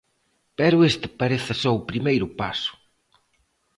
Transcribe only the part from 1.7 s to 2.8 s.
o primeiro paso.